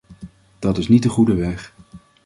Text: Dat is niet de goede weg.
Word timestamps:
Dat 0.59 0.77
is 0.77 0.87
niet 0.87 1.03
de 1.03 1.09
goede 1.09 1.33
weg. 1.35 1.73